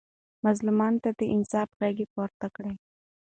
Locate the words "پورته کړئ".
2.13-2.75